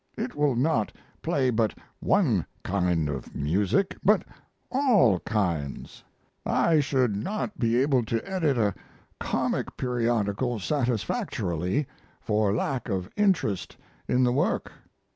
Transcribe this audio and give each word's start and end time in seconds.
It 0.17 0.33
will 0.33 0.55
not 0.55 0.91
play 1.21 1.51
but 1.51 1.77
one 1.99 2.47
kind 2.63 3.07
of 3.07 3.35
music, 3.35 3.95
but 4.03 4.23
all 4.71 5.19
kinds. 5.19 6.03
I 6.43 6.79
should 6.79 7.15
not 7.15 7.59
be 7.59 7.79
able 7.79 8.03
to 8.05 8.19
edit 8.27 8.57
a 8.57 8.73
comic 9.19 9.77
periodical 9.77 10.57
satisfactorily, 10.57 11.85
for 12.19 12.51
lack 12.51 12.89
of 12.89 13.11
interest 13.15 13.77
in 14.07 14.23
the 14.23 14.31
work. 14.33 14.71